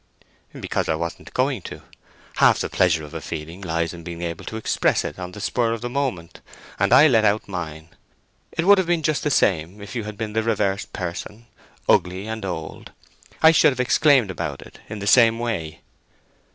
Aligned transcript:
"Because 0.59 0.89
I 0.89 0.95
wasn't 0.95 1.31
going 1.35 1.61
to. 1.69 1.83
Half 2.37 2.57
the 2.57 2.71
pleasure 2.71 3.03
of 3.05 3.13
a 3.13 3.21
feeling 3.21 3.61
lies 3.61 3.93
in 3.93 4.01
being 4.01 4.23
able 4.23 4.43
to 4.45 4.55
express 4.57 5.05
it 5.05 5.19
on 5.19 5.31
the 5.33 5.39
spur 5.39 5.73
of 5.73 5.81
the 5.81 5.91
moment, 5.91 6.41
and 6.79 6.91
I 6.91 7.05
let 7.07 7.23
out 7.23 7.47
mine. 7.47 7.89
It 8.51 8.65
would 8.65 8.79
have 8.79 8.87
been 8.87 9.03
just 9.03 9.21
the 9.21 9.29
same 9.29 9.79
if 9.79 9.95
you 9.95 10.05
had 10.05 10.17
been 10.17 10.33
the 10.33 10.41
reverse 10.41 10.85
person—ugly 10.87 12.25
and 12.25 12.43
old—I 12.43 13.51
should 13.51 13.73
have 13.73 13.79
exclaimed 13.79 14.31
about 14.31 14.63
it 14.63 14.79
in 14.89 14.97
the 14.97 15.05
same 15.05 15.37
way." 15.37 15.81